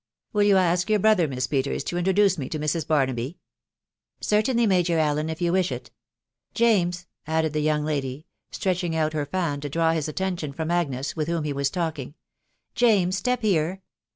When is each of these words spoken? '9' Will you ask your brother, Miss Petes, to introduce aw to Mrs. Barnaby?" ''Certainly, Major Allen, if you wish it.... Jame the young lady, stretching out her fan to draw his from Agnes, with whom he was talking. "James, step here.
'9' 0.29 0.33
Will 0.33 0.43
you 0.47 0.57
ask 0.57 0.89
your 0.89 0.97
brother, 0.97 1.27
Miss 1.27 1.45
Petes, 1.45 1.83
to 1.83 1.95
introduce 1.95 2.39
aw 2.39 2.47
to 2.47 2.57
Mrs. 2.57 2.87
Barnaby?" 2.87 3.37
''Certainly, 4.21 4.65
Major 4.67 4.97
Allen, 4.97 5.29
if 5.29 5.43
you 5.43 5.51
wish 5.51 5.71
it.... 5.71 5.91
Jame 6.55 7.05
the 7.27 7.59
young 7.59 7.85
lady, 7.85 8.25
stretching 8.49 8.95
out 8.95 9.13
her 9.13 9.27
fan 9.27 9.61
to 9.61 9.69
draw 9.69 9.91
his 9.91 10.11
from 10.55 10.71
Agnes, 10.71 11.15
with 11.15 11.27
whom 11.27 11.43
he 11.43 11.53
was 11.53 11.69
talking. 11.69 12.15
"James, 12.73 13.15
step 13.15 13.43
here. 13.43 13.83